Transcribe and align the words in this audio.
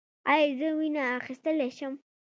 ایا 0.31 0.49
زه 0.59 0.67
وینه 0.77 1.03
اخیستلی 1.19 1.71
شم؟ 1.77 1.93